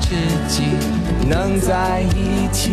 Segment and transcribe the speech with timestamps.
[0.00, 0.14] 知
[0.48, 0.62] 己，
[1.28, 2.70] 能在一起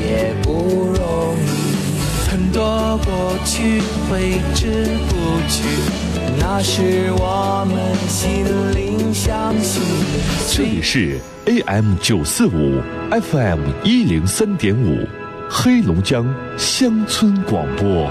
[0.00, 2.30] 也不容易。
[2.30, 5.64] 很多过去挥之不去，
[6.38, 8.44] 那是我们心
[8.74, 9.80] 灵相惜。
[10.48, 15.06] 这里是 AM 九四五，FM 一零三点五，
[15.48, 16.26] 黑龙江
[16.58, 18.10] 乡村广播。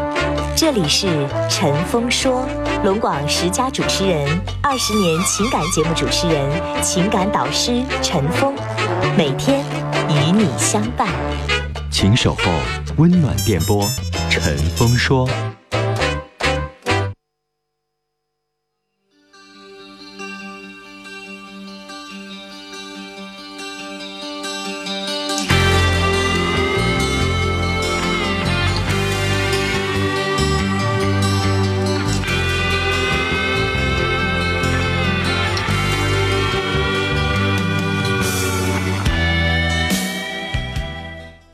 [0.61, 1.07] 这里是
[1.49, 2.47] 陈峰说，
[2.83, 4.29] 龙广十佳主持人，
[4.61, 8.53] 二十年情感节目主持人，情感导师陈峰，
[9.17, 9.65] 每天
[10.07, 11.07] 与你相伴。
[11.89, 12.43] 请守候
[12.97, 13.83] 温暖电波，
[14.29, 15.27] 陈峰说。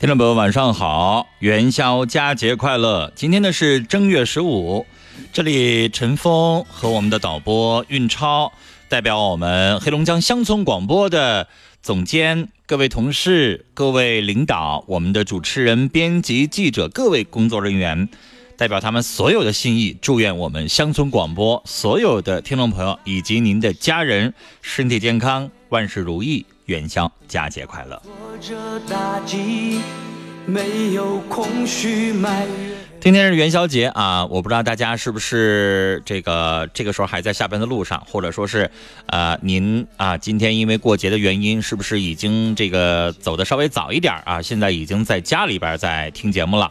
[0.07, 1.27] 听众朋友，晚上好！
[1.39, 3.11] 元宵佳节快乐！
[3.13, 4.85] 今天呢是正月十五，
[5.33, 8.53] 这里陈峰和我们的导播运超，
[8.87, 11.49] 代表我们黑龙江乡村广播的
[11.81, 18.07] 总监、各位同事、各位领导、我们的主持人、编辑、记者、各位工作人员，
[18.55, 28.01] 代表他们所有的心意，祝愿我们乡村广播所有的听众朋友以及您的家人身体健康，万事如意，元宵佳节快乐！
[32.99, 38.69] 今天是元宵节啊，我不知道大家是不是这个这个时候还在下班的路上，或者说是，
[39.05, 44.41] 呃，您啊，今天因为过节的原因，是不是已经这个走的稍微早一点啊？
[44.41, 46.69] 现在已经在家里边在听节目了。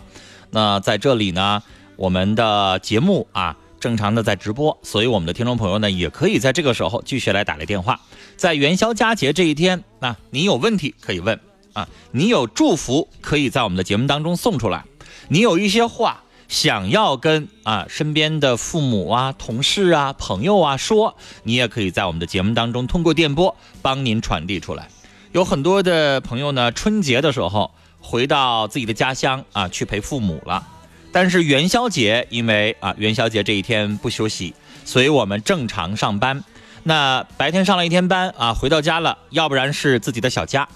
[0.50, 1.62] 那在这里呢，
[1.96, 3.56] 我们的节目啊，
[3.86, 8.00] 正常的在直播，所以我们的听众朋友呢，也可以在这个时候继续来打来电话。
[8.36, 11.38] 在元宵佳节这一天，啊，你有问题可以问
[11.72, 14.84] 啊，你有祝福可以在我们的节目当中送出来，
[15.28, 24.88] 你有一些话想要跟啊身边的父母啊、同事啊、朋友啊说，你也可以在我们的节目当中通过电波帮您传递出来。
[25.30, 27.70] 有很多的朋友呢，春节的时候
[28.00, 30.66] 回到自己的家乡啊，去陪父母了。
[31.16, 34.52] 但是元宵节，因为啊元宵节这一天不休息，
[34.84, 36.44] 所以我们正常上班。
[36.82, 40.68] 那白天上了一天班啊，回到家了，要不然是自己的小家，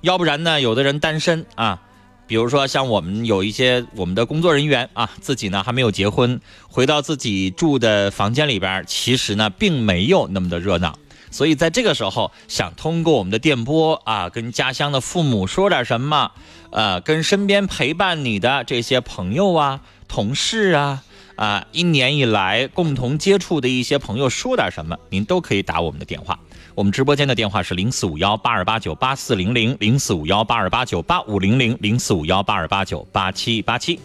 [0.00, 1.80] 要不然呢，有的人单身啊，
[2.26, 10.98] 比如说像我们有一些我们的工作人员啊，自己呢还没有结婚，回到自己住的房间里边，其实呢并没有那么的热闹，
[11.36, 16.30] 所以在这个时候想通过我们的电波啊，跟家乡的父母说点什么，
[16.70, 21.02] 呃，跟身边陪伴你的这些朋友啊、同事啊。
[21.36, 26.38] 啊，一年以来共同接触的一些朋友说点什么，您都可以打我们的电话。
[26.74, 34.00] 我们直播间的电话是零四五幺八二八九八四零零零四五幺八二八九八五零零零四五幺八二八九八七八七。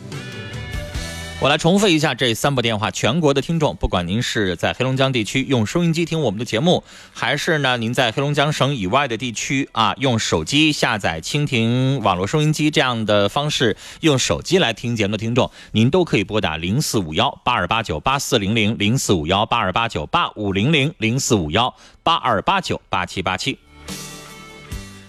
[1.41, 6.84] 我来重复一下这三部电话，全国的听众，不管您是在黑龙江地区用收音机听我们的节目，
[7.14, 21.73] 还是呢您在黑龙江省以外的地区啊，用手机下载蜻蜓网络收音机这样的方式用手机来听节目的听众，您都可以拨打零四五幺八二八九八四零零零四五幺八二八九八五零零零四五幺
[22.03, 23.58] 八二八九八七八七。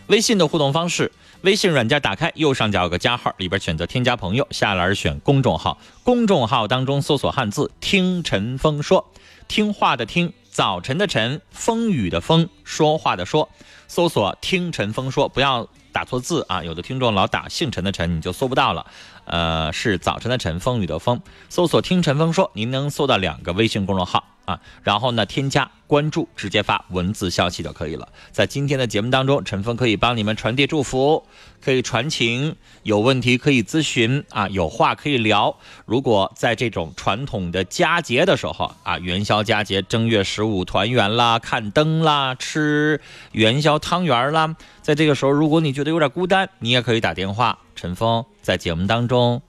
[0.07, 1.13] 微信的互动方式。
[1.43, 5.77] 微信软件打开，右上角有个加号，里边选择添加朋友，下栏选公众号。
[6.05, 9.11] 公众号当中搜索汉字“听陈峰说”，
[9.49, 13.49] 听话的听，早晨的晨，风雨的风，说话的说。
[13.89, 16.63] 搜索“听陈峰说”，不要打错字啊！
[16.63, 18.87] 有的听众老打姓陈的陈，你就搜不到了。
[19.25, 24.61] 呃，是早晨的晨风，雨的风，搜索“听陈峰说”，您能搜到两个微信公众号啊。
[24.83, 28.09] 然后呢，添加关注，直接发文字消息就可以了。
[28.31, 31.25] 在今天的节目当中，陈峰可以帮你们传递祝福，
[31.61, 35.57] 可以传情，有问题可以咨询啊，有话可以聊。
[35.85, 43.01] 如果在这种传统的佳节的时候啊，元宵佳节，正月十五团圆啦，看灯啦，吃
[43.33, 49.43] 元宵汤圆啦，在这个时候，如果你觉得有点孤单，你也可以打电话，陈峰在节目当中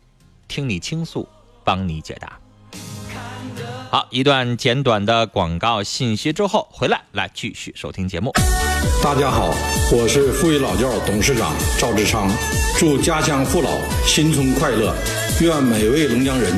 [0.47, 1.27] 听你倾诉，
[1.63, 2.39] 帮你解答。
[3.93, 8.31] 好，一段简短的广告信息之后，回来来继续收听节目。
[9.03, 9.53] 大家好，
[9.91, 12.27] 我是富裕老窖董事长赵志昌，
[12.75, 13.69] 祝家乡父老
[14.03, 14.95] 新春快乐，
[15.41, 16.51] 愿每位龙江人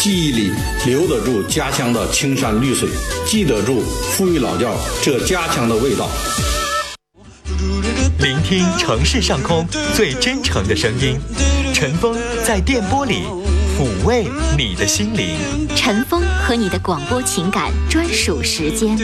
[0.00, 0.52] 记忆里
[0.84, 2.88] 留得住家乡的青山绿水，
[3.24, 6.08] 记得住富裕老窖这家乡的味道。
[8.18, 9.64] 聆听城市上空
[9.94, 11.20] 最真诚的声音，
[11.72, 13.26] 陈峰在电波里
[13.80, 14.26] 抚慰
[14.58, 15.38] 你的心灵。
[15.74, 18.94] 陈峰和你的广播情感专属时间，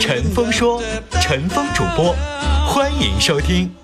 [0.00, 0.82] 陈峰说，
[1.20, 2.16] 陈峰主播，
[2.66, 3.83] 欢迎收听。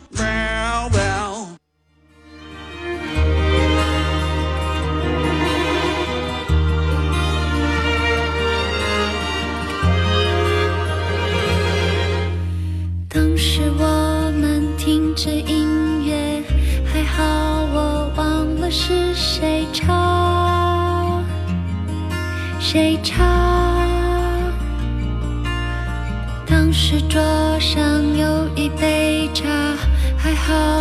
[26.91, 27.21] 是桌
[27.61, 29.47] 上有一杯茶，
[30.19, 30.80] 还好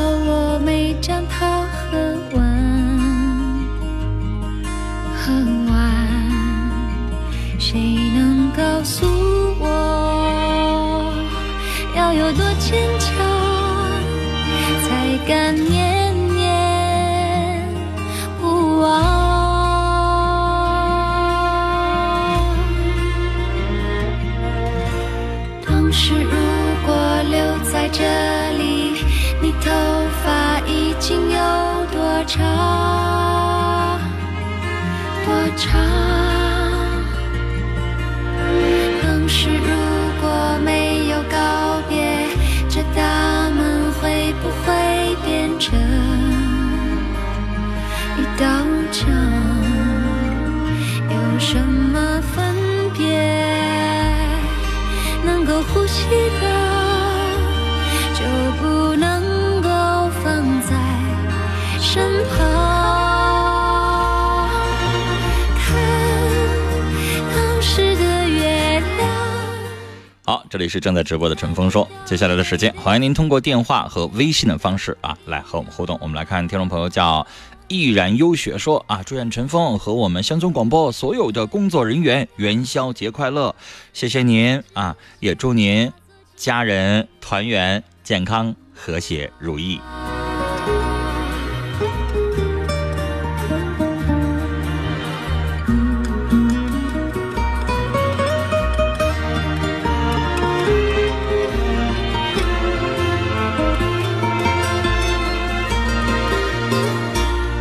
[70.26, 75.98] 好，这里是正在直播的陈峰说，接下来的时间，欢迎您通过电话和微信的方式啊，来和我们互动。
[76.00, 77.26] 我们来看听众朋友叫
[77.68, 83.56] 毅然优雪说啊，祝愿陈峰和我们乡村广播所有的工作人员元宵节快乐，
[83.92, 85.92] 谢谢您啊，也祝您
[86.40, 89.82] 家人团圆、健康、和谐、如意。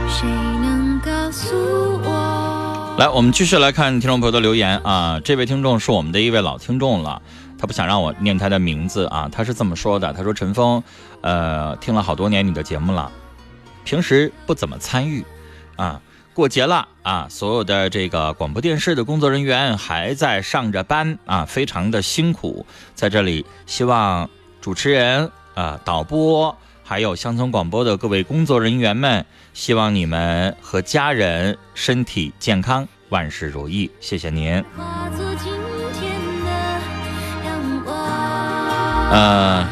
[0.08, 0.28] 谁
[0.62, 2.96] 能告诉我？
[2.96, 5.20] 来，我们继续来看听众朋友的留言啊。
[5.24, 7.20] 这位听众是我们的一位老听众了，
[7.58, 9.28] 他不想让我念他的名字啊。
[9.30, 10.82] 他是这么说的：他说陈峰，
[11.20, 13.10] 呃，听了好多年你的节目了，
[13.84, 15.24] 平时不怎么参与
[15.76, 16.00] 啊。
[16.34, 22.64] 过节了啊，所有的这个广播电视的工作人员还在上着班啊，非常的辛苦。
[22.94, 33.90] 在这里，希望主持人啊、导播还有乡村广播的各位工作人员们，希望你们和家人身体健康，万事如意。
[33.98, 34.64] 谢谢您。
[39.10, 39.66] 呃，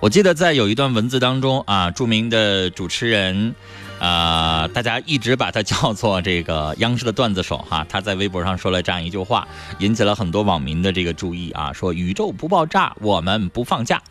[0.00, 3.54] 我记得在有一段文字当中啊，著名的主持人。
[3.98, 9.46] 啊、大家一直把他叫做这个央视的段子手哈，他在微博上说了这样一句话，
[9.78, 14.02] 引起了很多网民的这个注意啊，说宇宙不爆炸，我们不放假。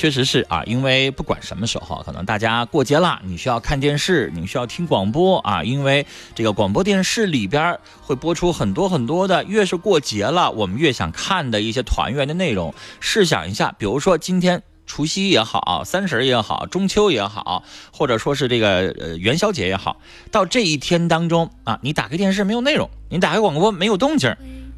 [0.00, 12.72] 确实是啊，因为不管什么时候，可能大家过节了，你需要看电视，你需要听广播啊，因为这个广播电视里边会播出很多很多的，越是过节了，我们越想看的一些团圆的内容。
[12.98, 14.62] 试想一下，比如说今天。
[14.86, 20.00] 除夕也好，三十也好，中秋也好，或者说是这个呃元宵节也好，
[20.32, 24.36] 到这一天当中啊，你打开电视没有内容，你打开广播没有动静儿，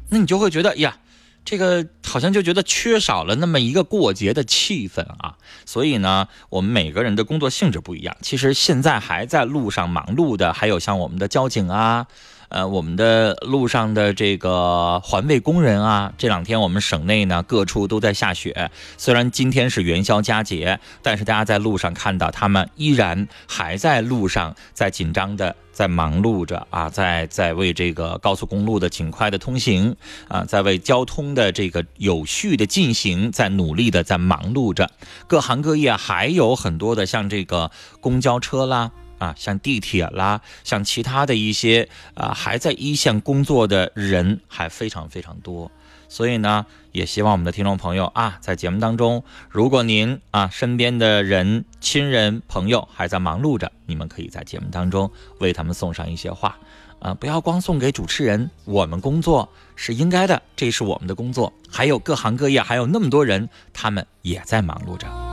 [0.09, 0.97] 那你就会觉得呀，
[1.45, 5.37] 这个好像就觉得缺少了那么一个过节的气氛啊。
[5.65, 8.15] 所以呢，我们每个人的工作性质不一样。
[8.21, 12.07] 其实现在还在路上忙碌的，还有像我们的交警啊。
[12.53, 18.69] 呃，我们的路上的这个环卫工人啊，这两天我们省内呢各处都在下雪。
[18.95, 29.95] 虽然今天是元宵佳节，但是大家在路上看到他们依然还在路上，在紧张的在忙碌着啊，在在为这个高速公路的尽快的通行
[30.27, 34.91] 啊，在为交通的这个有序的进行在努力的在忙碌着。
[35.25, 38.91] 各行各业还有很多的像这个公交车啦。
[39.23, 45.71] 啊，像地铁啦，像其他的一些啊，还在一线工作的人还非常非常多，
[46.09, 56.57] 所以呢，也希望我们的听众朋友啊，在节目当中，如果您啊身边的人、亲人、朋友还在忙碌着，你们可以在节目当中为他们送上一些话，
[56.99, 65.32] 啊，不要光送给主持人，我们工作是应该的，这是我们的工作，还有各行各业，还有那么多人，他们也在忙碌着。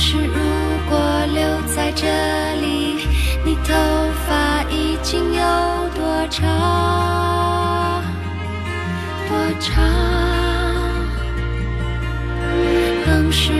[0.00, 0.32] 是如
[0.88, 0.96] 果
[1.34, 2.06] 留在这
[2.60, 3.08] 里，
[3.44, 3.74] 你头
[4.28, 5.42] 发已经有
[5.92, 8.00] 多长？
[9.28, 9.84] 多长？
[13.04, 13.50] 当时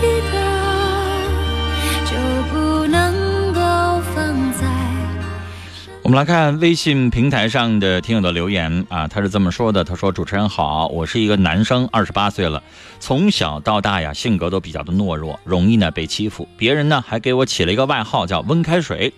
[0.00, 0.38] 够呼吸的，
[2.04, 2.16] 就
[2.52, 3.60] 不能够
[4.14, 4.66] 放在。
[6.02, 12.62] 我们来看微信平台上的听友的留言啊，他是这么说的：“他说主持人好，我是一个男生，二十八岁了，
[13.00, 19.12] 从小到大呀，性格都比较的懦弱，容易呢被欺负，别人呢还给我起了一个外号叫温开水。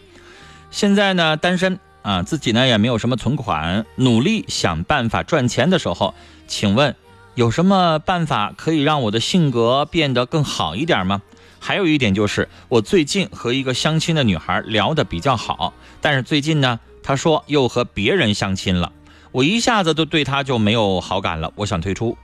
[0.71, 6.15] 现在呢单身啊，自己呢也没有什么存款，努力想办法赚钱的时候，
[6.47, 6.95] 请问。”
[7.39, 11.23] 有什么办法可以让我的性格变得更好一点吗？
[11.61, 18.91] 还有一点就是，我最近和一个相亲的女孩聊得比较好，但是最近呢，她说又和别人相亲了，
[19.31, 22.19] 我一下子都对她就没有好感了，我想退出。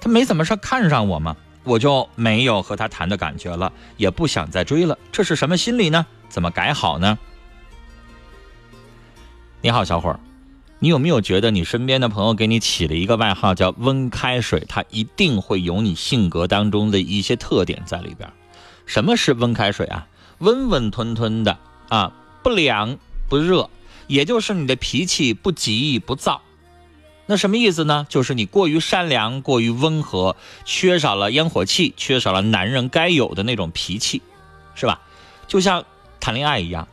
[0.00, 4.98] 她没怎么说看上我嘛，我就没有和她谈的感觉了，也不想再追了。
[5.12, 6.04] 这是什么心理呢？
[6.28, 7.16] 怎么改好呢？
[9.60, 10.18] 你好，小伙儿。
[10.78, 14.64] 你有没有觉得你身边的朋友给你起了一个外号叫“温开水”？
[14.68, 18.30] 他一定会有你性格当中的一些特点在里边。
[18.84, 20.06] 什么是温开水啊？
[20.38, 23.70] 温温吞吞的啊，不凉不热，
[24.06, 26.42] 也就是你的脾气不急不躁。
[27.24, 28.06] 那什么意思呢？
[28.10, 34.20] 就是你过于善良，过于温和，缺少了烟火气，缺少了男人该有的那种脾气，
[34.74, 35.00] 是吧？
[35.48, 35.86] 就像
[36.20, 36.86] 谈恋爱一样。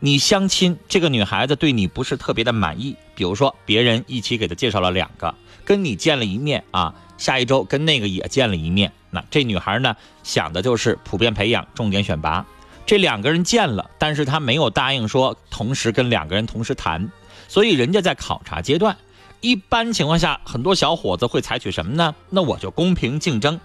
[0.00, 2.96] 你相亲，这个女孩子对你不是特别的满意。
[3.18, 5.34] 比如说，别人一起给他介绍了两个，
[5.64, 8.92] 跟你见了一面啊，下一周跟那个也见了一面。
[9.10, 12.46] 那这女孩呢，想的就是普遍培养，重点选拔。
[12.86, 17.10] 这两个人见了，但是她没有答应说同时跟两个人同时谈，
[17.48, 18.96] 所以人家在考察阶段。
[19.40, 22.14] 一般情况下，很多小伙子会采取什么呢？
[22.30, 23.58] 那我就公平竞争。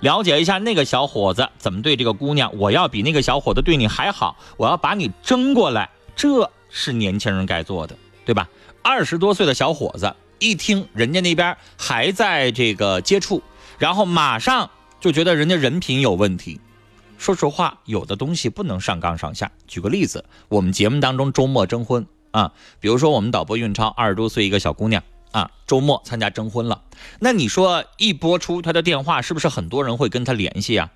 [0.00, 7.94] 了解一下那个小伙子怎么对这个姑娘，我要比那个小伙子对你还好，我要把你争过来，这是年轻人该做的，
[8.24, 8.48] 对吧？
[8.84, 13.42] 二十多岁的小伙子一听人家那边还在这个接触，
[13.78, 16.60] 然后马上就觉得人家人品有问题。
[17.16, 19.50] 说实话，有的东西不能上纲上线。
[19.66, 25.02] 举个例子，我们节目当中周末征婚啊，比如说我们导播运超二十多岁一个小姑娘。
[25.32, 26.82] 啊，周末参加征婚了，
[27.18, 30.92] 那你说一播出他的电话，是不是很多人会跟他联系啊？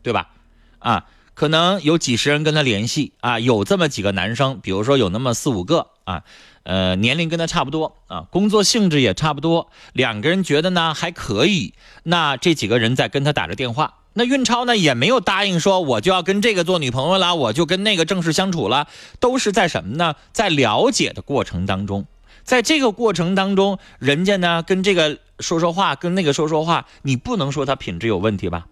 [0.00, 0.28] 对吧？
[0.78, 1.06] 啊，
[1.38, 6.24] 可能有几十人跟他联系啊，有这么几个男生，比如说有那么四五个啊，
[6.64, 18.88] 呃，年龄跟他差不多啊，工作性质也差不多，两个人觉得呢还可以，那这几个人在跟他打着电话，那运超呢也没有答应说我就要跟这个做女朋友了，我就跟那个正式相处了，
[19.20, 20.16] 都是在什么呢？
[20.32, 22.04] 在了解的过程当中。
[22.42, 28.66] 在这个过程当中，人家呢跟这个说说话，跟那个说说话，你不能说他品质有问题吧，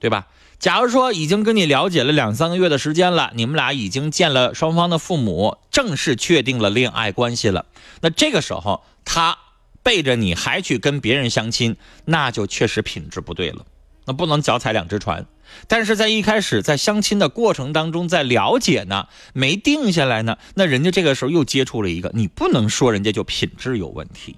[0.00, 0.26] 对吧？
[0.60, 7.64] 假如说已经跟你了解了两三个月的时间了，你们俩已经见了双方的父母，正式确定了恋爱关系了，
[8.02, 9.38] 那这个时候他
[9.82, 13.64] 背着你还去跟别人相亲，那就确实品质不对了，
[14.04, 15.24] 那不能脚踩两只船。
[15.66, 24.36] 但是在一开始在相亲的过程当中，在了解呢，没定下来呢，那人家这个时候又接触了一个，你不能说人家就品质有问题，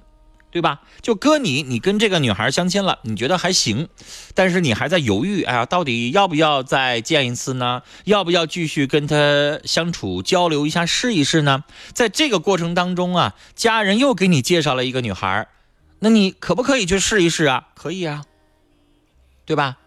[0.53, 0.83] 对吧？
[1.01, 3.89] 就搁你，你跟这个女孩相亲了，你觉得还行，
[4.35, 7.83] 但是你还在犹豫，哎呀，到底要不要再见一次呢？
[8.05, 11.65] 要不要继续跟她相处交流一下，试一试呢？
[11.95, 15.49] 在这个过程当中啊，家人又给你介绍了一个女孩，
[16.01, 17.69] 那你可不可以去试一试啊？
[17.75, 18.25] 可以啊，
[19.47, 19.79] 对吧？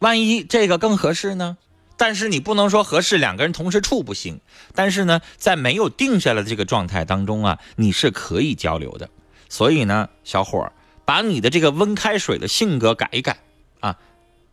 [0.00, 1.56] 万一这个更合适呢？
[1.96, 4.40] 但是你不能说合适两个人同时处不行。
[4.74, 9.08] 但是呢，在没有定下来的这个状态当中啊，你是可以交流的。
[9.52, 10.72] 所以呢，小伙儿，
[11.04, 13.36] 把你的这个温开水的性格改一改
[13.80, 13.98] 啊！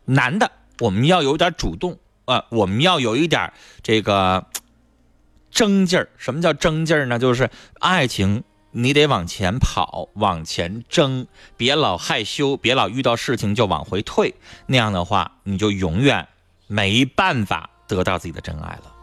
[0.04, 4.46] 男的，我们要有点主动啊，我们要有一点这个
[5.52, 6.10] 争劲儿。
[6.18, 7.18] 什么叫争劲儿呢？
[7.18, 14.36] 就是爱情，你得往前跑，往前争，别老害羞，别老遇到事情就往回退。
[14.66, 16.28] 那样的话，你就永远
[16.68, 18.99] 没办法得到自己的真爱了。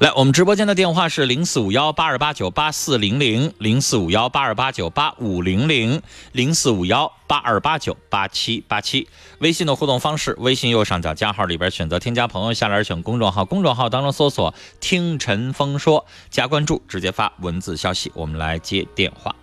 [0.00, 6.00] 来，我们直播间的电话是零四五幺八二八九八四零零零四五幺八二八九八五零零
[6.30, 9.08] 零四五幺八二八九八七八七。
[9.40, 18.12] 微信的互动方式，微信右上角加号里边选择添加朋友，下栏选公众号，公众号当中搜索“听陈峰说”，加关注，直接发文字消息。
[18.14, 19.34] 我们来接电话。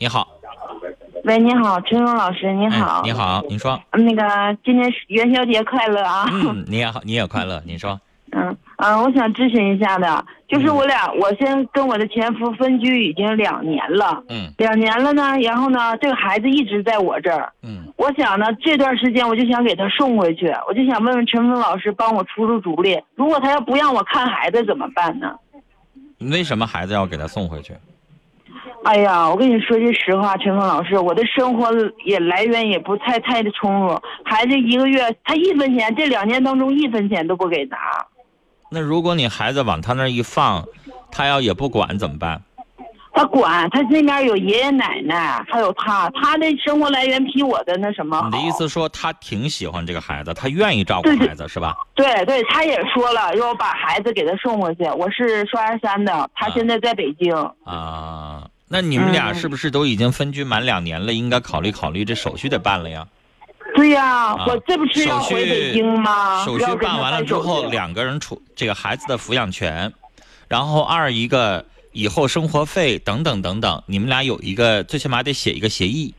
[0.00, 0.26] 你好，
[1.22, 3.80] 喂，你好，陈峰老师，你好，你好，您说。
[3.92, 6.28] 那个，今天元宵节快乐啊！
[6.32, 8.00] 嗯，你也好，你也快乐，您说。
[8.34, 25.36] 嗯嗯，我想咨询一下的，就是我俩，我先跟我的前夫分居已经两年了，嗯，两年了呢，然后呢，这个孩子一直在我这儿，嗯，我想呢，这段时间我就想给他送回去，我就想问问陈峰老师，帮我出出主意，如果他要不让我看孩子怎么办呢？
[26.30, 27.74] 为什么孩子要给他送回去？
[28.82, 31.70] 哎呀，我跟你说句实话，陈峰老师，我的生活
[32.06, 37.76] 也来源也不太太的充足，孩子一个月他一分钱，这两年当中一分钱都不给拿。
[38.70, 40.64] 那如果你孩子往他那儿一放，
[41.10, 42.40] 他要也不管怎么办？
[43.12, 51.74] 他管，他那边有爷爷奶奶，还有他，他的生活来源比我的那什么你的意思说他挺喜欢这个孩子，他愿意照顾孩子是吧？
[51.94, 54.84] 对对，他也说了要把孩子给他送过去。
[54.96, 57.34] 我是双鸭山的，他现在在北京。
[57.64, 61.12] 啊，那你们俩是不是都已经分居满两年了？
[61.12, 63.04] 应该考虑考虑这手续得办了呀。
[63.74, 66.44] 对呀，我这不是要回北京吗？
[66.44, 69.92] 手续办完了之后，两个人处这个孩子的抚养权，
[70.48, 76.14] 然后二一个以后生活费等等等等，你们俩有一个最起码得写一个协议，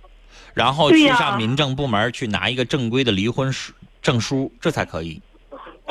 [0.54, 5.22] 然后去上民政部门去拿一个正规的离婚书证书，这才可以。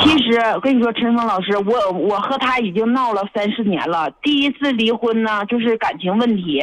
[0.03, 4.11] 其实我跟你说，陈峰老师，我我和他已经闹了三四年了。
[4.23, 6.63] 第一次离婚呢，就是感情问题，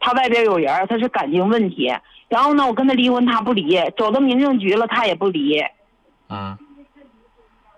[0.00, 1.90] 他外边有人，他是感情问题。
[2.28, 5.60] 然后呢，我跟他离婚，他不离，走到民政局了，他也不离。
[6.28, 6.58] 嗯。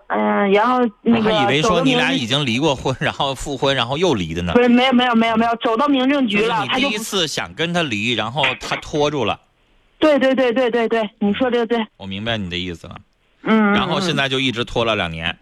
[0.07, 1.29] 嗯，然后那个。
[1.29, 4.53] 我还以为说你俩已经离过婚， 然后复婚，然后又离的呢。
[4.53, 6.87] 不是，没有，没有，没有，没有，走到民政局了，他就。
[6.87, 9.37] 第一次想跟他离，然后他拖住了。
[9.99, 11.85] 对对对对对对，你说这个对。
[11.97, 12.95] 我明白你的意思了。
[13.43, 13.73] 嗯。
[13.73, 15.37] 然后现在就一直拖了两年。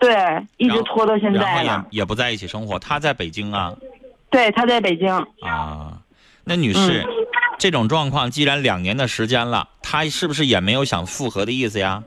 [0.00, 0.16] 对，
[0.56, 1.64] 一直拖到现在了。
[1.64, 3.72] 然后也也不在一起生活，他在北京啊。
[4.30, 5.08] 对，他在北京。
[5.42, 5.96] 啊，
[6.42, 7.06] 那女士。
[7.62, 12.02] 这种状况，既然两年的时间了，他是不是也没有想复合的意思呀？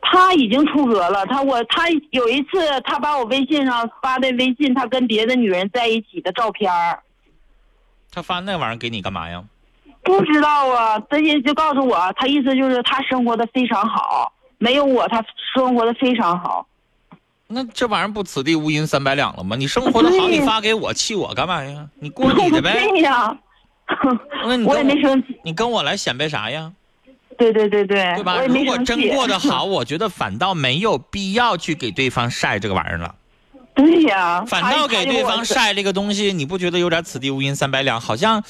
[0.00, 1.26] 他已经出格了。
[1.26, 6.72] 他我他有一次，他把我微信上发的微信，他跟别的女人在一起的照片
[8.10, 9.44] 他发那玩意儿给你干嘛呀？
[10.02, 15.22] 不知道啊，他意就告诉我，他意思就是他生活的非常好，没有我，他
[15.54, 16.66] 生活的非常好。
[17.46, 19.54] 那这玩意儿不此地无银三百两了吗？
[19.54, 21.86] 你生活的好，你发给我，气我干嘛呀？
[22.00, 22.72] 你过你的呗。
[22.88, 23.36] 对呀。
[24.66, 26.72] 我也没生气，你跟我来显摆啥呀？
[27.38, 28.42] 对对对对，对吧？
[28.46, 33.14] 如果真过得好， 我觉得反倒没有必要去给对方晒这个玩意儿了。
[33.74, 38.00] 对呀，反倒给对方晒这个东西，你不觉得有点此地无银三百两？
[38.00, 38.42] 好像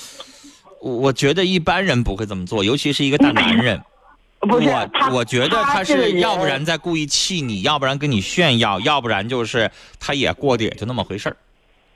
[0.80, 3.80] 我觉得一般人不会这么做，尤其是一个大男人。
[4.40, 11.36] 不是我，我觉得他是要不然在故意气你，要不然跟你炫耀，要不然就是他也过得也就那么回事儿。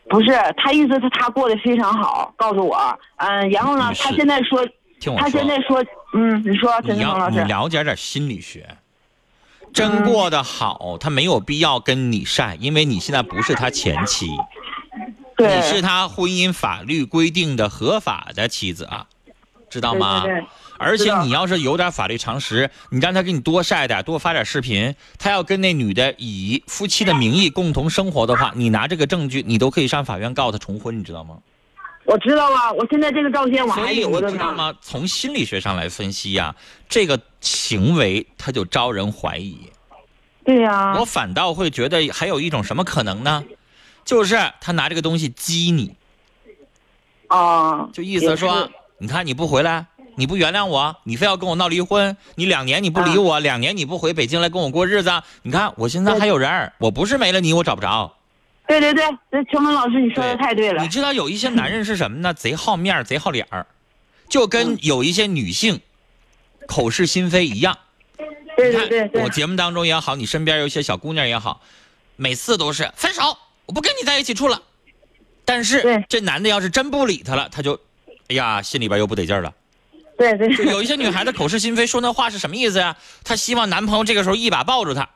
[0.08, 2.76] 不是，他意思是他过得非常好，告诉我，
[3.16, 4.64] 嗯，然后呢，他现在说，
[5.16, 8.76] 他现在说，嗯，你说，陈峰老师，你了解点心理学，
[9.72, 14.28] 真过得好，他没有必要跟你晒，因为你现在不是他前妻，
[15.36, 19.06] 对，你是他婚姻法律规定的合法的妻子啊，
[19.70, 20.20] 知道吗？
[20.20, 20.46] 对对对。
[20.78, 24.94] 而且你要是有点法律常识，你让他给你多晒点，多发点视频。
[25.18, 31.38] 他要跟那女的以夫妻的名义共同生活的话，你拿这个证据，你都可以上法院告他重婚，你知道吗？
[32.04, 34.32] 我知道啊，我现在这个照片我还有的呢。
[34.32, 34.74] 知道吗？
[34.80, 36.54] 从心理学上来分析呀，
[36.88, 39.58] 这个行为他就招人怀疑。
[40.44, 43.42] 对呀、我反倒会觉得还有一种什么可能呢？
[44.04, 45.96] 就是他拿这个东西激你，
[47.28, 55.10] 啊，就意思说，你看你不回来，你不原谅我，你非要跟我闹离婚，你两年你不理我，两年你不回北京来跟我过日子，
[55.42, 58.14] 你看我现在还有人，我不是没了你我找不着。
[58.66, 60.88] 对对对，这陈峰老师你说的太对了你。
[60.88, 62.32] 知道有一些男人是什么呢？
[62.34, 63.66] 贼好面，贼好脸儿，
[64.28, 65.80] 就嗯跟有一些女性
[66.66, 67.76] 口是心非一样。
[68.56, 71.60] 对对对对我，节目当中也好，你身边有一些小姑娘也好，
[72.16, 74.62] 每次都是分手，我不跟你在一起处了。
[75.44, 77.78] 但是这男的要是真不理她了，他就，
[78.28, 79.52] 哎呀，心里边又不得劲儿了。
[80.16, 82.96] 对对就有一些女孩子口是心非，说那话是什么意思呀？
[83.24, 85.08] 她希望男朋友这个时候一把抱住她，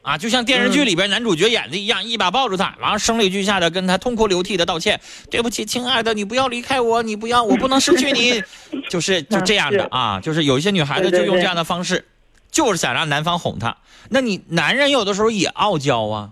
[0.00, 4.98] 啊，就像电视剧里边男主角演的一样，一把抱住她，然后声泪俱下的跟她痛哭流涕的道歉，
[5.30, 8.42] 对不起，亲爱的，你不要离开我，你不要，我不能失去你，
[8.88, 12.06] 就是就这样的啊，就是有一些女孩子就用这样的方式，
[12.50, 13.76] 就是想让男方哄她。
[14.08, 16.30] 那你男人有的时候也傲娇啊，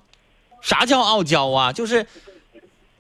[0.63, 1.73] 啥叫傲娇啊？
[1.73, 2.07] 就是。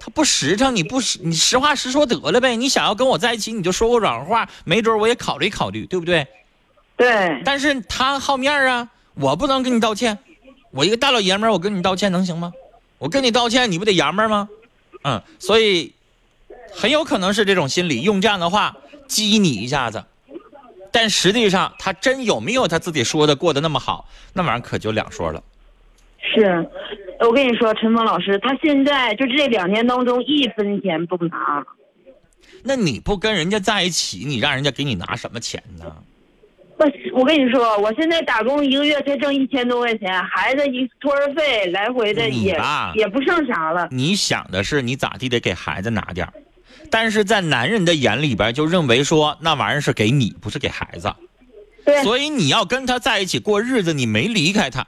[0.06, 2.54] 他不实诚，你不实，你实话实说得了呗。
[2.54, 6.24] 你想要跟我在一起，你就说个软话，没准我也考虑考虑，对不对？
[6.96, 10.16] 对但是他好面儿啊，我不能跟你道歉。
[10.70, 12.52] 我一个大老爷们儿，我跟你道歉能行吗？
[12.98, 14.48] 我跟你道歉，你不得爷们儿吗？
[15.02, 15.92] 嗯，所以
[16.72, 18.76] 很有可能是这种心理，用这样的话
[19.08, 20.04] 激你一下子。
[20.92, 25.42] 但实际上，他真有没有他自己说的过得那么好，那玩意儿可就两说了。
[26.34, 26.68] 是，
[27.20, 31.64] 我跟你说，陈峰老师，他现在就这两年当中一分钱不拿。
[32.62, 35.84] 那你不跟人家在一起，你让人家给你拿什么钱呢？
[36.76, 42.60] 不，我跟你说，我现在打工一个月才挣一千多块钱，孩子一托儿费来回的也
[42.94, 43.88] 也不剩啥了。
[43.90, 46.32] 你想的是你咋地得给孩子拿点儿，
[46.90, 51.10] 但是在男人的眼里边就认为说那玩意儿是给你，不是给孩子，
[51.84, 54.86] 对所以你要跟他在一起过日子，你没离开他，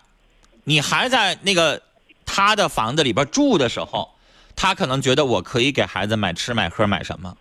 [0.69, 1.81] 你还在那个
[2.27, 4.11] 他的房子里边住的时候，
[4.55, 7.35] 他可能觉得我可以给孩子买吃买喝买什么，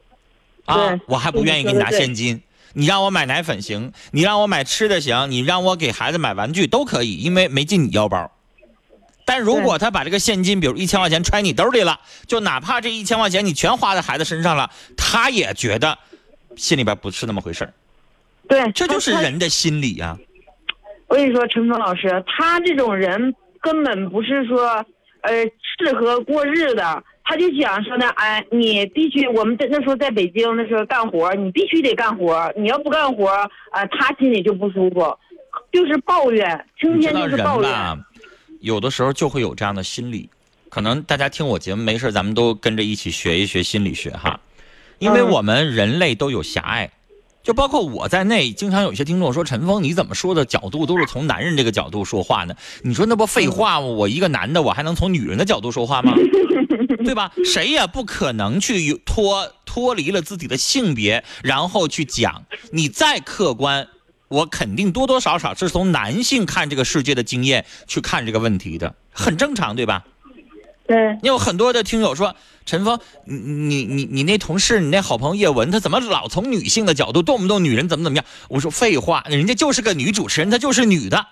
[0.63, 2.41] 啊，我还不愿意给你拿现金。
[2.71, 8.31] 你让我买奶粉行，你让我买吃的行，你让我给孩子买玩具都可以，因为没进你腰包。
[9.25, 15.97] 但如果他把这个现金，比如一千块钱揣你兜里了，就哪怕这一千块钱你全花在孩子身上了，他也觉得
[16.55, 17.73] 心里边不是那么回事儿
[18.47, 20.17] 对，这就是人的心理啊。
[21.07, 24.85] 我跟你说，陈峰老师，他这种人根本不是说
[25.21, 25.43] 呃
[25.79, 26.81] 适合过日子，
[27.23, 33.27] 他就想说呢，哎，你必须我们在那时候在北京那时候干活，你必须得干活，你要不干活，
[33.71, 35.17] 啊、他心里就不舒服，
[35.71, 37.71] 就是抱怨，成天就是抱怨。
[37.71, 37.97] 吧，
[38.59, 40.29] 有的时候就会有这样的心理。
[40.69, 44.37] 可能大家听我节目没事，咱们都跟着一起学一学心理学哈，
[44.99, 46.91] 因为嗯我们人类都有狭隘，
[47.47, 53.85] 就包括我在内，经常有一些听众说：“陈峰，你怎么说的角度都是从男人这个角度说话呢？”你说那不废话吗？
[53.85, 56.13] 我一个男的，我还能从女人的角度说话吗？
[57.05, 57.31] 对吧？
[57.45, 62.43] 谁也不可能去脱脱离了自己的性别，然后去讲。
[62.71, 63.87] 你再客观，
[64.27, 70.03] 我肯定多多少少是从男性看这个世界的经验去看这个问题的，很正常，对吧？
[70.87, 72.33] 对，你有很多的听友说，
[72.65, 78.25] 陈峰，你你你你那同事，你那好朋友叶文，他怎么老从女性的角度，动不动女人怎么怎么样？
[78.47, 81.27] 我说废话，人家就是个女主持人，她就是女的，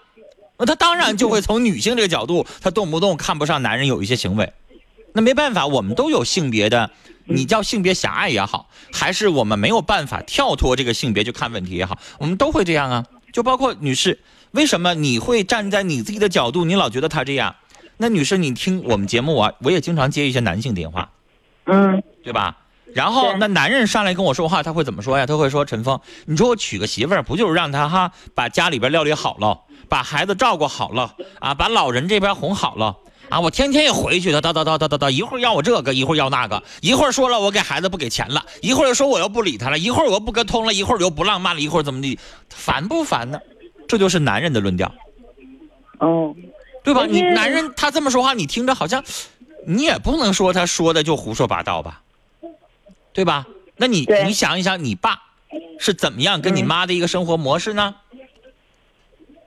[0.60, 4.52] 那她当然就会从女性这个角度，她动不动看不上男人有一些行为。
[5.14, 6.92] 那没办法，我们都有性别的，
[7.24, 13.06] 你叫性别狭隘也好，还是我们没有办法跳脱这个性别去看问题也好，我们都会这样啊。
[13.32, 14.20] 就包括女士，
[14.52, 17.56] 为什么你会站在你自己的角度，你老觉得她这样？
[17.98, 21.10] 那女士，你听我们节目啊，我也经常接一些男性电话，
[21.66, 22.58] 嗯，对吧？
[22.94, 25.26] 然后那男人上来跟我说话，他会怎么说呀？
[25.26, 32.96] 他会说：“陈峰，你说我娶个媳妇儿，不就是让他哈把家里边料理好了，把孩子照顾好了啊，把老人这边哄好了
[33.28, 33.40] 啊？
[33.40, 42.18] 我天天也回去，他叨叨叨叨叨叨，一会儿要我这个，一会儿要那个，一会儿说了我给孩子不给钱了，一会儿又说我又不理他了，一会儿我又不跟通了，一会儿又不浪漫了，一会儿怎么地，
[42.50, 43.40] 烦不烦呢？
[43.88, 44.90] 这就是男人的论调。
[46.00, 46.34] 哦，
[46.86, 47.06] 对吧？
[47.06, 49.04] 你男人他这么说话，你听着好像，
[49.66, 52.02] 你也不能说他说的就胡说八道吧，
[53.12, 53.46] 对吧？
[53.76, 55.24] 那你你想一想，你爸
[55.80, 57.96] 是怎么样跟你嗯妈的一个生活模式呢？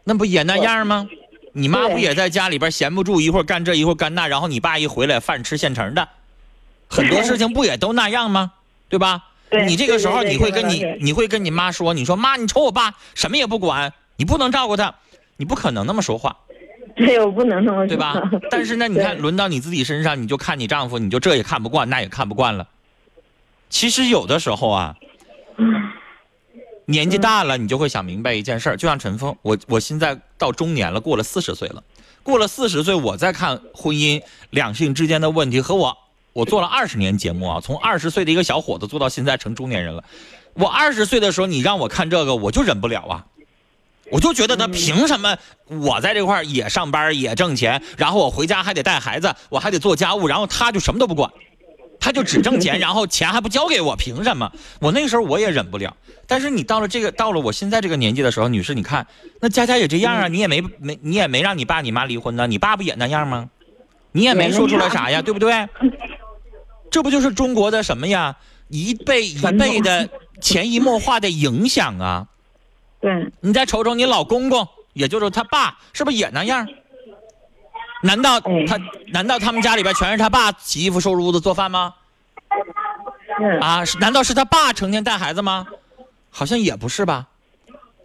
[0.04, 1.06] 那不也那样吗？
[1.52, 6.08] 你妈不也在家里边闲不住，一会儿干这一会儿干那，然后你爸一回来饭吃现成的，
[6.88, 8.52] 很多事情不也都那样吗？
[8.88, 9.24] 对吧？
[9.50, 14.94] 对你这个时候你会跟你你会跟你妈说，你说妈，你瞅我爸什么也不管，你不能照顾他，
[15.36, 16.36] 你不可能那么说话。
[17.06, 17.86] 对，我不能那么说。
[17.86, 18.20] 对吧？
[18.50, 22.66] 但是呢，你看轮到你自己身上，你就看你丈夫，你就这也看不惯，那也看不惯了。
[23.70, 24.96] 其实有的时候啊，
[26.86, 31.82] 年纪大了，你就会想明白一件事儿，就像陈峰，我我现在到中年了，过了四十岁了，
[32.22, 35.96] 过了四十岁，我再看婚姻两性之间的问题，和我
[36.32, 40.02] 我做了二十年节目啊，从二十岁的一个小伙子做到现在成中年人了。
[40.54, 43.26] 我二十岁的时候，你让我看这个，我就忍不了啊。
[44.10, 51.30] 我就觉得他凭什么我在这块儿也上班也挣钱，然后我回家还得带孩子，我还得做家务，然后他就什么都不管，
[52.00, 54.50] 他就只挣钱， 然后钱还不交给我，凭什么？
[54.80, 55.96] 我那个时候我也忍不了。
[56.26, 59.06] 但是你到了这个到了我现在这个年纪的时候，女士，你看
[59.40, 63.50] 那佳佳也这样啊，你也没没你也没让你爸你妈离婚呢，你爸不也那样吗？
[64.12, 65.68] 你也没说出来啥呀， 对不对？
[66.90, 68.36] 这不就是中国的什么呀？
[68.68, 70.08] 一辈一辈的
[70.40, 72.26] 潜移默化的影响啊！
[73.00, 76.66] 对，你再瞅瞅你老公公，也就是他爸，是不是也那样？
[78.02, 78.78] 难道他
[79.12, 81.94] 难道他们家里边全是他爸洗衣服、收拾屋子、做饭吗？
[83.60, 85.66] 啊，难道是他爸成天带孩子吗？
[86.30, 87.26] 好像也不是吧。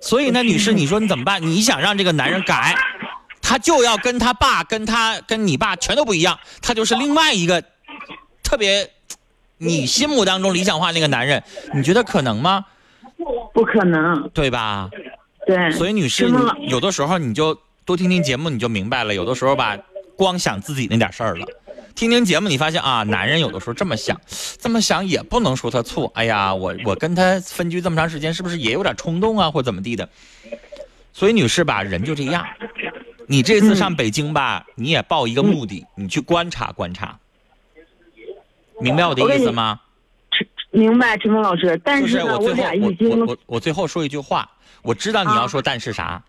[0.01, 1.41] 所以呢，女士，你说你怎么办？
[1.41, 2.75] 你想让这个男人改，
[3.41, 7.63] 他就要跟他爸、跟他、跟你爸全都不一样，他就是另外一个
[8.43, 8.91] 特别
[9.57, 12.65] 你心目当中理想化那个男人，你觉得可能吗？
[13.53, 14.89] 不可能，对吧？
[15.45, 15.71] 对。
[15.71, 19.13] 所以女士，你有的时候你就多听听节目，你就明白了。
[19.13, 19.77] 有的时候吧，
[20.15, 21.45] 光想自己那点事儿了。
[21.95, 24.19] 听听节目，你发现啊，男人有的时候这么想，
[24.59, 26.11] 这么想也不能说他错。
[26.15, 30.09] 哎呀，我我跟他分居这么长时间，是不是也有点冲动啊，或怎么地的？
[31.13, 32.45] 所以女士吧，人就这样。
[33.27, 37.19] 你这次上北京吧，你也抱一个目的，你去观察观察，
[38.81, 39.79] 明白我的意思吗？
[40.73, 41.79] 明白，陈峰老师。
[41.83, 44.49] 但是呢，我俩已经我我我最后说一句话，
[44.81, 46.21] 我知道你要说但是啥，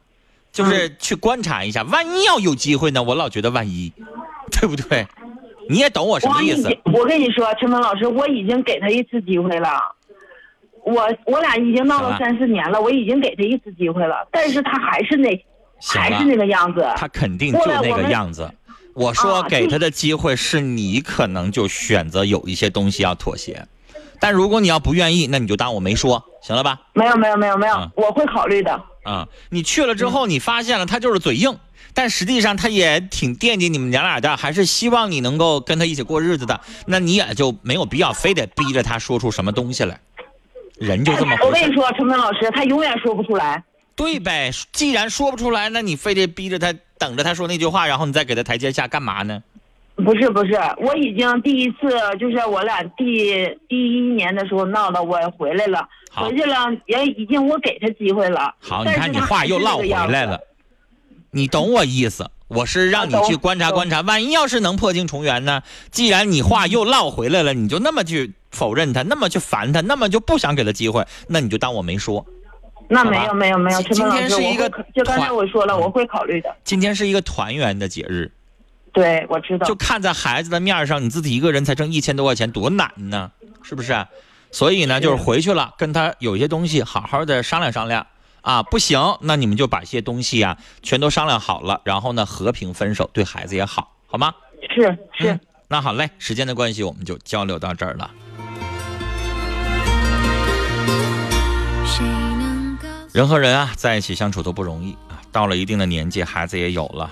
[0.52, 3.02] 就是去观察一下，万一要有机会呢？
[3.02, 3.92] 我老觉得万一，
[4.52, 5.06] 对不对？
[5.68, 6.68] 你也懂我什么意思？
[6.92, 9.80] 我跟你说，陈峰老师，我已经给他一次机会了。
[10.84, 15.42] 我我俩已经闹了三四年了，我已经给他一次机会了，但是他还是那，
[15.82, 16.86] 还是那个样子。
[16.96, 18.52] 他肯定就那个样子。
[18.92, 23.66] 我说给他的机会是你可能就选择有一些东西要妥协。
[24.24, 26.80] 但如果你要不愿意，那你就当我没说，行了吧？
[26.94, 28.72] 没有没有没有没有，我会考虑的。
[29.02, 31.58] 啊，你去了之后，你发现了他就是嘴硬，
[31.92, 36.58] 但实际上他也挺惦记你们娘俩的，还是希望你能够跟他一起过日子的。
[36.86, 40.00] 那你也就没有必要非得逼着他说出什么东西来。
[40.78, 41.36] 人就这么。
[41.42, 43.62] 我跟你说，陈明老师，他永远说不出来。
[43.94, 49.42] 对呗，既然说不出来，那你非得逼着他等着他说那句话，然后你再给他台阶下，干嘛呢？
[49.96, 58.52] 不是不是，我已经第一次就是我俩第第一年的时候闹的，我回来了，回去了也已经我给他机会了。
[58.60, 60.40] 好，你看你话又唠回来了，
[61.30, 62.28] 你懂我意思？
[62.48, 65.62] 我是让你去观察观察，万一要是能破镜重圆呢？
[65.90, 72.24] 既然你话又唠回来了，你就那么去否认他，那么去烦他，那么就不想给他机会，那你就当我没说。
[72.88, 76.54] 那没有没有没有，今天是一个就刚才我说了，我会考虑的。
[76.64, 78.30] 今天是一个团圆的节日。
[78.94, 79.66] 对，我知道。
[79.66, 83.30] 就看在孩子的面上，你自己一个人才挣一千多块钱，多难呢，
[83.62, 84.06] 是不是？
[84.50, 88.06] 所以呢，就是回去了，跟他有些东西好好的商量商量
[88.40, 88.62] 啊。
[88.62, 94.32] 不行，那你们就把一些东西啊全都商量好了，然后呢和平分手，对孩子也好，好吗？
[94.74, 95.38] 是是。
[95.66, 98.10] 那好嘞，时间的关系，我们就交流到这儿了。
[103.12, 105.18] 人和人啊，在一起相处都不容易啊。
[105.32, 107.10] 到了一定的年纪，孩子也有了，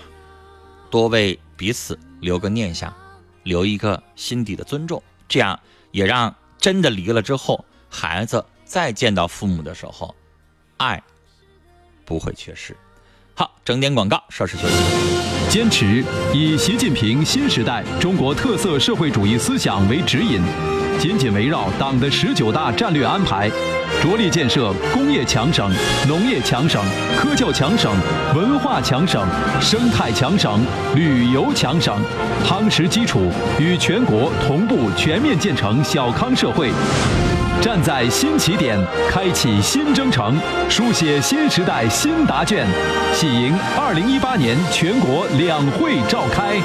[0.93, 1.37] 多为。
[1.55, 2.93] 彼此留个念想，
[3.45, 5.61] 留一个心底的尊重，这样
[5.93, 10.13] 也让真的离了之后，孩子再见到父母的时候，
[10.79, 11.01] 爱
[12.05, 12.77] 不会缺失。
[13.35, 14.75] 好，整点广告，稍事休息。
[15.49, 20.43] 坚持以习近平新时代中国特色社会主义思想为指引，
[20.99, 23.49] 紧紧围绕党的十九大战略安排。
[24.03, 25.71] 着力建设工业强省、
[26.09, 26.83] 农业强省、
[27.17, 27.95] 科教强省、
[28.35, 29.25] 文化强省、
[29.61, 30.65] 生态强省、
[30.95, 31.97] 旅游强省，
[32.45, 36.71] 夯实基础，与全国同步全面建成小康社会，
[37.61, 38.77] 站在新起点，
[39.09, 40.37] 开启新征程，
[40.69, 42.67] 书写新时代新答卷，
[43.15, 46.57] 喜迎二零一八年全国两会召开。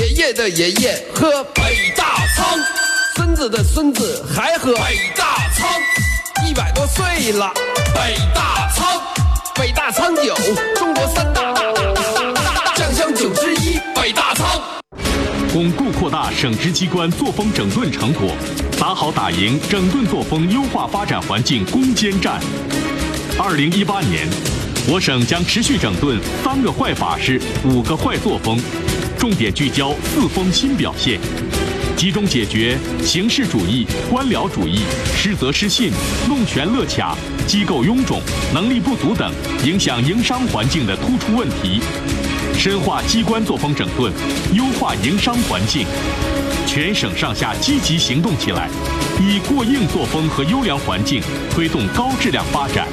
[0.00, 2.04] 爷爷的爷爷喝北大
[2.36, 2.83] 仓。
[3.16, 5.70] 孙子的孙子还喝北大仓，
[6.48, 7.48] 一百多岁了，
[7.94, 9.00] 北大仓，
[9.54, 10.34] 北大仓酒，
[10.74, 14.60] 中国三大大大大大大酱香酒之一，北大仓。
[15.52, 18.34] 巩固扩大省直机关作风整顿成果，
[18.80, 22.40] 打好打赢整顿作风优化发展环境攻坚战。
[23.38, 24.28] 二零一八年，
[24.88, 28.60] 我省将持续整顿三个坏法式、五个坏作风，
[29.16, 31.20] 重点聚焦四风新表现。
[31.96, 34.80] 集中解决形式主义、官僚主义、
[35.16, 35.92] 失责失信、
[36.28, 38.20] 弄权乐卡、机构臃肿、
[38.52, 39.32] 能力不足等
[39.64, 41.80] 影响营商环境的突出问题，
[42.58, 44.12] 深化机关作风整顿，
[44.52, 45.86] 优化营商环境。
[46.66, 48.68] 全省上下积极行动起来，
[49.20, 52.88] 以过硬作风和优良环境推动高质量发展，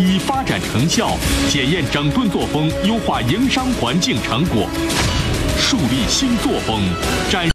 [0.00, 1.16] 以发展成效
[1.48, 4.68] 检验整顿作风，优化营商环境成果，
[5.60, 6.82] 树立新作风，
[7.30, 7.48] 展。